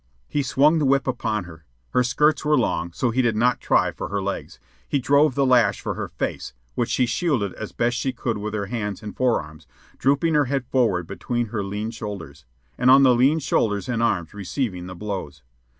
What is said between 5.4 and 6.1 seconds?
lash for her